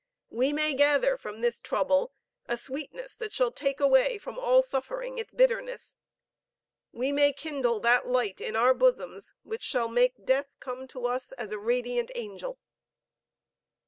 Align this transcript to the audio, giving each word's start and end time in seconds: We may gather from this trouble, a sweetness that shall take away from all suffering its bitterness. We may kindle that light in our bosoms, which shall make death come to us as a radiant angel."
We 0.31 0.51
may 0.51 0.73
gather 0.73 1.15
from 1.15 1.41
this 1.41 1.59
trouble, 1.59 2.11
a 2.47 2.57
sweetness 2.57 3.13
that 3.17 3.31
shall 3.33 3.51
take 3.51 3.79
away 3.79 4.17
from 4.17 4.39
all 4.39 4.63
suffering 4.63 5.19
its 5.19 5.35
bitterness. 5.35 5.99
We 6.91 7.11
may 7.11 7.33
kindle 7.33 7.79
that 7.81 8.07
light 8.07 8.41
in 8.41 8.55
our 8.55 8.73
bosoms, 8.73 9.35
which 9.43 9.61
shall 9.61 9.89
make 9.89 10.25
death 10.25 10.55
come 10.59 10.87
to 10.87 11.05
us 11.05 11.33
as 11.33 11.51
a 11.51 11.59
radiant 11.59 12.09
angel." 12.15 12.57